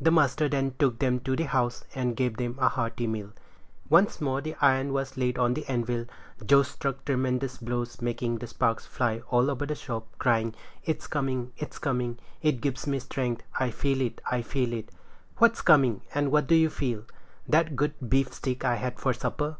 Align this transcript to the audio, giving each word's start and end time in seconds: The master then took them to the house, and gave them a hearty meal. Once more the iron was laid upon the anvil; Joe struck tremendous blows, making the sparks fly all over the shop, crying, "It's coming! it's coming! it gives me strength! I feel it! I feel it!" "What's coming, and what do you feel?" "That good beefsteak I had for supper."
The 0.00 0.12
master 0.12 0.48
then 0.48 0.74
took 0.78 1.00
them 1.00 1.18
to 1.22 1.34
the 1.34 1.46
house, 1.48 1.82
and 1.96 2.14
gave 2.14 2.36
them 2.36 2.56
a 2.60 2.68
hearty 2.68 3.08
meal. 3.08 3.32
Once 3.90 4.20
more 4.20 4.40
the 4.40 4.54
iron 4.60 4.92
was 4.92 5.16
laid 5.16 5.34
upon 5.36 5.54
the 5.54 5.66
anvil; 5.66 6.06
Joe 6.46 6.62
struck 6.62 7.04
tremendous 7.04 7.58
blows, 7.58 8.00
making 8.00 8.38
the 8.38 8.46
sparks 8.46 8.86
fly 8.86 9.20
all 9.32 9.50
over 9.50 9.66
the 9.66 9.74
shop, 9.74 10.06
crying, 10.16 10.54
"It's 10.84 11.08
coming! 11.08 11.52
it's 11.56 11.80
coming! 11.80 12.20
it 12.40 12.60
gives 12.60 12.86
me 12.86 13.00
strength! 13.00 13.42
I 13.58 13.72
feel 13.72 14.00
it! 14.00 14.20
I 14.30 14.42
feel 14.42 14.72
it!" 14.72 14.90
"What's 15.38 15.60
coming, 15.60 16.02
and 16.14 16.30
what 16.30 16.46
do 16.46 16.54
you 16.54 16.70
feel?" 16.70 17.02
"That 17.48 17.74
good 17.74 17.94
beefsteak 18.08 18.64
I 18.64 18.76
had 18.76 19.00
for 19.00 19.12
supper." 19.12 19.56